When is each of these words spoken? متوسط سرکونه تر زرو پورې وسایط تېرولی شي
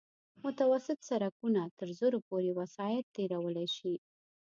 متوسط 0.43 0.97
سرکونه 1.09 1.61
تر 1.77 1.89
زرو 1.99 2.19
پورې 2.27 2.49
وسایط 2.59 3.05
تېرولی 3.15 3.67
شي 3.77 3.93